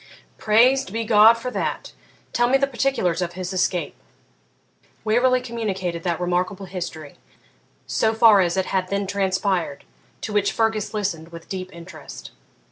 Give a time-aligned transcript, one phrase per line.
[0.39, 1.91] 'Praised be God for that!
[2.33, 3.93] Tell me the particulars of his escape.'
[5.03, 7.17] Waverley communicated that remarkable history,
[7.85, 9.83] so far as it had then transpired,
[10.21, 12.31] to which Fergus listened with deep interest.